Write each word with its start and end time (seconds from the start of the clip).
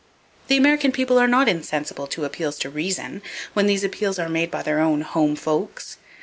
The 0.47 0.57
American 0.57 0.91
people 0.91 1.19
are 1.19 1.27
not 1.27 1.47
insensible 1.47 2.07
to 2.07 2.25
appeals 2.25 2.57
to 2.57 2.71
reason, 2.71 3.21
when 3.53 3.67
those 3.67 3.83
appeals 3.83 4.17
are 4.17 4.29
made 4.29 4.49
by 4.49 4.63
their 4.63 4.79
own 4.79 5.01
"home 5.01 5.35
folks." 5.35 5.97